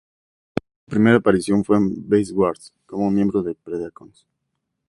Su 0.55 0.89
primera 0.89 1.17
aparición 1.17 1.63
fue 1.63 1.77
en 1.77 2.09
Beast 2.09 2.31
Wars 2.33 2.73
como 2.87 3.05
un 3.05 3.13
miembro 3.13 3.43
de 3.43 3.51
los 3.51 3.61
Predacons. 3.63 4.25